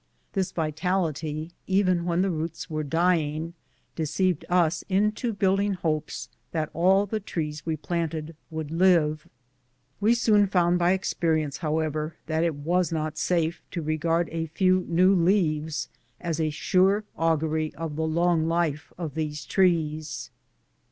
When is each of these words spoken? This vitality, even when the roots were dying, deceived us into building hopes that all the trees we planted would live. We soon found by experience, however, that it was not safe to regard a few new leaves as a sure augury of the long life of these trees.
This 0.33 0.51
vitality, 0.51 1.51
even 1.67 2.05
when 2.05 2.23
the 2.23 2.31
roots 2.31 2.71
were 2.71 2.81
dying, 2.81 3.53
deceived 3.95 4.43
us 4.49 4.83
into 4.89 5.31
building 5.31 5.73
hopes 5.73 6.27
that 6.53 6.71
all 6.73 7.05
the 7.05 7.19
trees 7.19 7.67
we 7.67 7.75
planted 7.77 8.35
would 8.49 8.71
live. 8.71 9.27
We 9.99 10.15
soon 10.15 10.47
found 10.47 10.79
by 10.79 10.93
experience, 10.93 11.57
however, 11.57 12.15
that 12.25 12.43
it 12.43 12.55
was 12.55 12.91
not 12.91 13.19
safe 13.19 13.61
to 13.69 13.83
regard 13.83 14.27
a 14.31 14.47
few 14.47 14.85
new 14.89 15.13
leaves 15.13 15.87
as 16.19 16.39
a 16.39 16.49
sure 16.49 17.03
augury 17.15 17.71
of 17.75 17.95
the 17.95 18.07
long 18.07 18.47
life 18.47 18.91
of 18.97 19.13
these 19.13 19.45
trees. 19.45 20.31